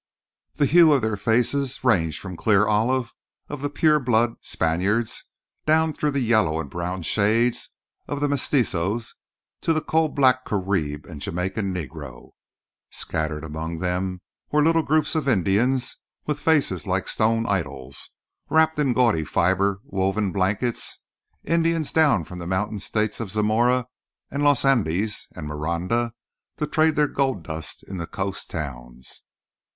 [0.55, 3.13] The hue of their faces ranged from the clear olive
[3.49, 5.25] of the pure blood Spaniards
[5.67, 7.69] down through the yellow and brown shades
[8.07, 9.13] of the Mestizos
[9.61, 12.31] to the coal black Carib and the Jamaica Negro.
[12.89, 18.09] Scattered among them were little groups of Indians with faces like stone idols,
[18.49, 23.85] wrapped in gaudy fibre woven blankets—Indians down from the mountain states of Zamora
[24.31, 26.13] and Los Andes and Miranda
[26.57, 29.25] to trade their gold dust in the coast towns.